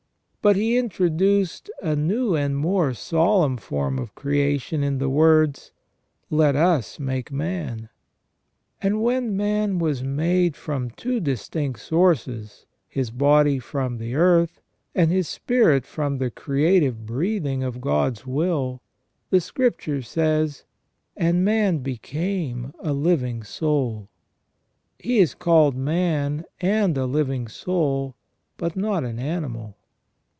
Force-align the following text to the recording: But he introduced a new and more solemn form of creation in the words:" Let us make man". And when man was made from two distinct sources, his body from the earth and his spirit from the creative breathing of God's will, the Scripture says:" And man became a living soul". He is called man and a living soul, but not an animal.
But 0.43 0.55
he 0.55 0.75
introduced 0.75 1.69
a 1.83 1.95
new 1.95 2.33
and 2.33 2.57
more 2.57 2.95
solemn 2.95 3.57
form 3.57 3.99
of 3.99 4.15
creation 4.15 4.81
in 4.81 4.97
the 4.97 5.07
words:" 5.07 5.71
Let 6.31 6.55
us 6.55 6.99
make 6.99 7.31
man". 7.31 7.89
And 8.81 9.03
when 9.03 9.37
man 9.37 9.77
was 9.77 10.01
made 10.01 10.55
from 10.55 10.89
two 10.89 11.19
distinct 11.19 11.81
sources, 11.81 12.65
his 12.89 13.11
body 13.11 13.59
from 13.59 13.99
the 13.99 14.15
earth 14.15 14.63
and 14.95 15.11
his 15.11 15.27
spirit 15.27 15.85
from 15.85 16.17
the 16.17 16.31
creative 16.31 17.05
breathing 17.05 17.61
of 17.61 17.79
God's 17.79 18.25
will, 18.25 18.81
the 19.29 19.39
Scripture 19.41 20.01
says:" 20.01 20.63
And 21.15 21.45
man 21.45 21.77
became 21.83 22.73
a 22.79 22.93
living 22.93 23.43
soul". 23.43 24.09
He 24.97 25.19
is 25.19 25.35
called 25.35 25.75
man 25.75 26.45
and 26.59 26.97
a 26.97 27.05
living 27.05 27.47
soul, 27.47 28.15
but 28.57 28.75
not 28.75 29.03
an 29.03 29.19
animal. 29.19 29.77